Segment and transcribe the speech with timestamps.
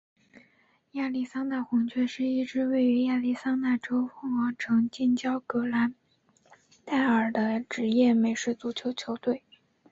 [0.93, 5.93] 亚利桑那红雀是一支位于亚利桑那州凤凰城近郊格兰
[6.87, 9.43] 岱尔的职业美式足球球队。